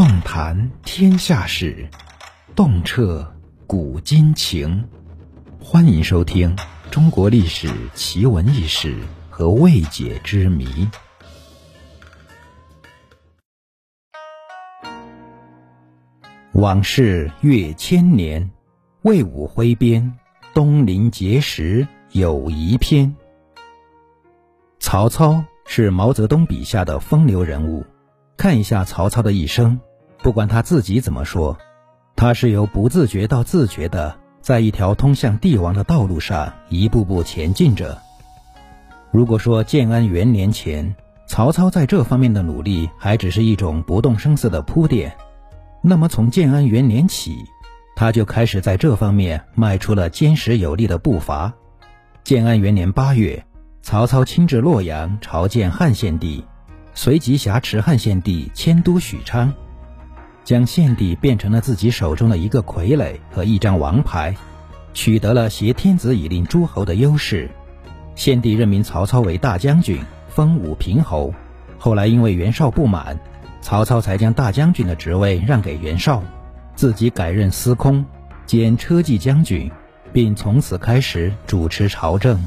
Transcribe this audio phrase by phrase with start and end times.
[0.00, 1.86] 纵谈天下事，
[2.56, 3.34] 洞彻
[3.66, 4.88] 古今情。
[5.62, 6.56] 欢迎收听
[6.90, 8.96] 《中国历史奇闻异事
[9.28, 10.64] 和未解之谜》。
[16.52, 18.50] 往事越千年，
[19.02, 20.18] 魏武挥鞭，
[20.54, 23.14] 东临碣石有遗篇。
[24.78, 27.84] 曹操是毛泽东笔下的风流人物。
[28.38, 29.78] 看一下曹操的一生，
[30.22, 31.56] 不管他自己怎么说，
[32.14, 37.98] 他是由不自觉到自觉的，在一条通向帝王的道路上一步步前进着。
[39.10, 40.94] 如果说建安元年前，
[41.26, 45.16] 曹操在这方面的努力还只是一种不动声色的铺垫，
[45.82, 47.44] 那么从建安元年起，
[47.96, 51.52] 他就开始在这方面迈出了坚实有力的步伐。
[52.22, 53.42] 建安元年八月，
[53.80, 56.44] 曹操亲至洛阳朝见汉献帝。
[56.92, 59.52] 随即挟持汉献帝迁都许昌，
[60.44, 64.34] 将献帝变成了自己手中的一个傀儡和一张王牌，
[64.92, 67.50] 取得了挟天子以令诸侯的优势。
[68.14, 71.32] 献帝任命曹操为大将军，封武平侯。
[71.78, 73.18] 后来因为袁绍不满，
[73.60, 76.22] 曹操才将大将军的职位让给袁绍，
[76.74, 78.04] 自己改任司空
[78.46, 79.70] 兼车骑将军，
[80.12, 82.44] 并从此开始主持朝政。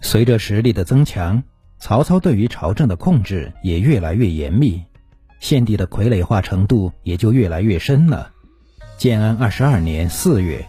[0.00, 1.42] 随着实力的增强。
[1.84, 4.80] 曹操对于朝政的控制也越来越严密，
[5.42, 8.30] 献帝的傀儡化程度也就越来越深了。
[8.96, 10.64] 建安二十二年四月，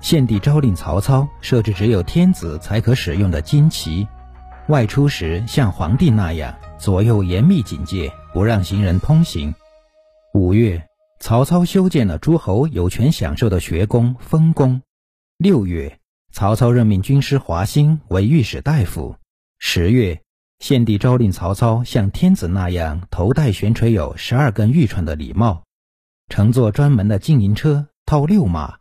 [0.00, 4.08] 献帝诏令曹操设置只有天子才可使用的旌旗，
[4.66, 9.54] 外出时像皇帝那样左右严密警戒，不让行人通行。
[10.34, 10.84] 五月，
[11.20, 14.82] 曹操修建了诸侯有权享受的学宫封宫。
[15.38, 16.00] 六月，
[16.32, 19.14] 曹操任命军师华歆为御史大夫。
[19.60, 20.20] 十月。
[20.60, 25.62] 献帝诏令曹操像天子那样头戴悬垂有十二根玉串的礼帽，
[26.28, 28.74] 乘坐专门的金银车，套六马，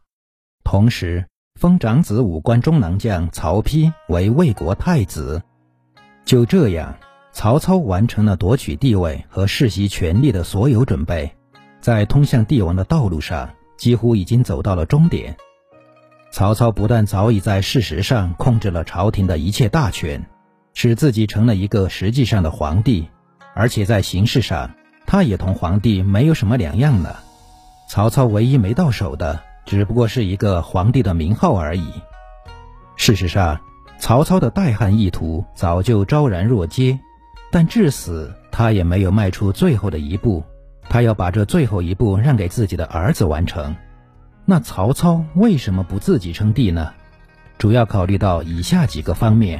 [0.64, 1.28] 同时
[1.60, 5.44] 封长子武官中郎将曹丕为魏国太子。
[6.26, 6.98] 就这样，
[7.32, 11.32] 曹操完成了夺取地位和世袭权力的所有准备，
[11.80, 15.38] 在通向帝王的道路上几乎已经走到了终点。
[16.32, 20.28] 曹操不但早已在事实上控制了朝廷的一切大权。
[20.80, 23.10] 使自己成了一个实际上的皇帝，
[23.56, 24.70] 而且在形式上，
[25.08, 27.20] 他也同皇帝没有什么两样了。
[27.90, 31.92] 曹操唯一没到手的，只不过是一个皇帝的名号而已。
[32.96, 33.60] 事实上，
[33.98, 37.00] 曹操的代汉意图早就昭然若揭，
[37.52, 40.44] 但至死他也没有迈出最后的一步。
[40.88, 43.76] 他要把这最后一步让给自己的儿子完成。
[44.46, 46.94] 那曹操为什么不自己称帝呢？
[47.58, 49.60] 主要考虑到以下几个方面。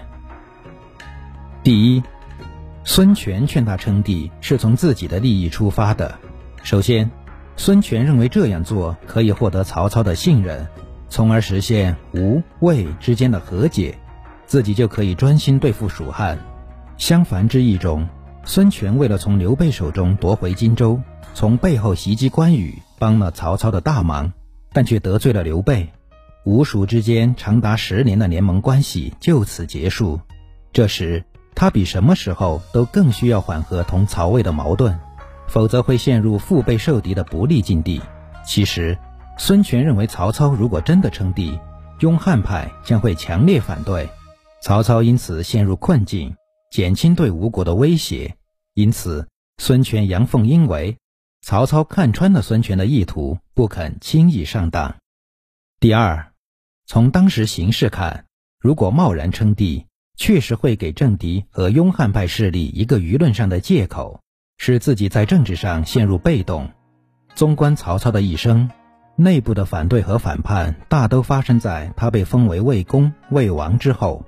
[1.68, 2.02] 第一，
[2.86, 6.18] 孙权劝他称帝是从自己的利益出发的。
[6.64, 7.12] 首先，
[7.58, 10.66] 孙权认为这样做可以获得曹操的信任，
[11.10, 13.98] 从而实现吴魏之间的和解，
[14.46, 16.40] 自己就可以专心对付蜀汉。
[16.96, 18.08] 相反之意中，
[18.46, 20.98] 孙权为了从刘备手中夺回荆州，
[21.34, 24.32] 从背后袭击关羽，帮了曹操的大忙，
[24.72, 25.90] 但却得罪了刘备，
[26.46, 30.18] 吴蜀之间长达十年的联盟关系就此结束。
[30.72, 31.22] 这时。
[31.60, 34.96] 他比什么时候都更需要缓和同曹魏的矛盾，
[35.48, 38.00] 否则会陷入腹背受敌的不利境地。
[38.46, 38.96] 其实，
[39.40, 41.60] 孙权认为曹操如果真的称帝，
[42.02, 44.08] 拥汉派将会强烈反对，
[44.62, 46.36] 曹操因此陷入困境，
[46.70, 48.36] 减轻对吴国的威胁。
[48.76, 51.00] 因此，孙权阳奉阴违，
[51.42, 54.98] 曹操看穿了孙权的意图，不肯轻易上当。
[55.80, 56.34] 第二，
[56.86, 58.26] 从当时形势看，
[58.60, 59.87] 如果贸然称帝，
[60.18, 64.20] 确实会给政敌和拥汉派势力一个舆论上的借口，
[64.58, 66.70] 使自己在政治上陷入被动。
[67.36, 68.68] 纵观曹操的一生，
[69.16, 74.26] 内部的反对和反叛大都发生在他被封为魏公、魏王之后，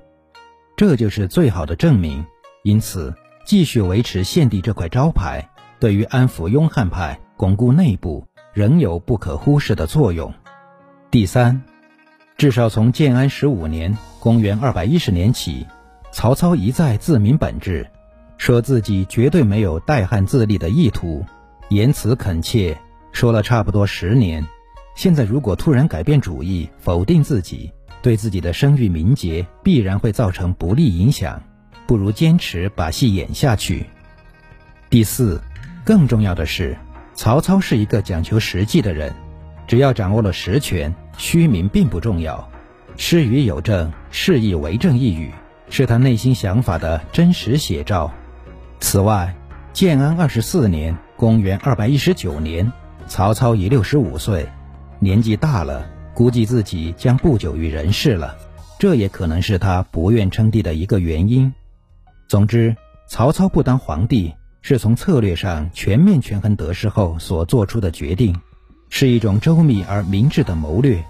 [0.78, 2.24] 这就是最好的证明。
[2.64, 3.14] 因此，
[3.44, 10.32] 继续维持献帝这块招牌，对于安抚拥汉派、巩固内部，仍有不可忽视的作用。
[11.10, 11.64] 第三，
[12.38, 15.66] 至少从建安十五年（公元二百一十年）起。
[16.12, 17.88] 曹操一再自明本质，
[18.38, 21.24] 说自己绝对没有代汉自立的意图，
[21.70, 22.78] 言辞恳切，
[23.12, 24.46] 说了差不多十年。
[24.96, 27.72] 现在如果突然改变主意，否定自己，
[28.02, 31.42] 对自己的声誉名节必然会造成不利影响，
[31.88, 33.86] 不如坚持把戏演下去。
[34.90, 35.40] 第四，
[35.86, 36.76] 更重要的是，
[37.14, 39.14] 曹操是一个讲求实际的人，
[39.68, 42.50] 只要掌握了实权，虚名并不重要。
[42.98, 45.32] 失语有证，事以为证一语。
[45.70, 48.12] 是他内心想法的真实写照。
[48.80, 49.36] 此外，
[49.74, 52.72] 建安二十四年（公元219年），
[53.08, 54.48] 曹操已六十五岁，
[55.00, 58.36] 年纪大了，估计自己将不久于人世了。
[58.78, 61.54] 这也可能是他不愿称帝的一个原因。
[62.28, 62.76] 总之，
[63.08, 68.36] 曹操不当皇帝，是从策略上全面权衡得失后所做出的决定，
[68.90, 71.04] 是一种周密而明智的谋略。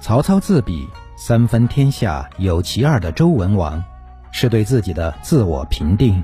[0.00, 3.82] 曹操自比三分天下有其二的周文王，
[4.32, 6.22] 是对自己的自我评定。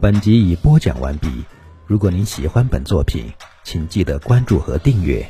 [0.00, 1.44] 本集已播讲完毕。
[1.86, 5.24] 如果您喜欢本作品，请记得关注和订阅。